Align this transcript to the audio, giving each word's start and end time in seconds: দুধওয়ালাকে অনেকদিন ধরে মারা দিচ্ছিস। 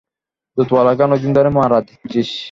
দুধওয়ালাকে 0.57 1.01
অনেকদিন 1.03 1.31
ধরে 1.33 1.49
মারা 1.49 1.77
দিচ্ছিস। 1.81 2.31